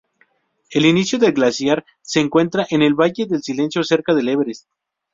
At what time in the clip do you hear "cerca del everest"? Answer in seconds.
3.83-4.67